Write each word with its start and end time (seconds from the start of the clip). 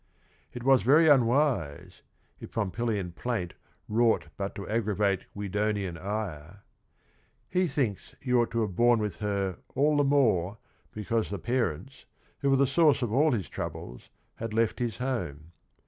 It 0.51 0.63
was 0.63 0.81
very 0.81 1.07
unwise, 1.07 2.01
"if 2.39 2.53
Pompilian 2.53 3.11
plaint 3.11 3.53
wrought 3.87 4.29
but 4.35 4.55
to 4.55 4.67
aggravate 4.67 5.27
Guidonian 5.37 5.95
ire." 5.95 6.63
He 7.47 7.67
thinks 7.67 8.15
he 8.19 8.33
ought 8.33 8.49
to 8.49 8.61
have 8.61 8.75
borne 8.75 8.99
with 8.99 9.17
her 9.17 9.59
all 9.75 9.97
the 9.97 10.03
more 10.03 10.57
be 10.91 11.05
cause 11.05 11.29
the 11.29 11.37
parents, 11.37 12.05
who 12.39 12.49
were 12.49 12.55
the 12.57 12.65
source 12.65 13.03
of 13.03 13.13
all 13.13 13.31
his 13.33 13.47
troubles, 13.47 14.09
had 14.37 14.55
left 14.55 14.79
his 14.79 14.97
home. 14.97 15.51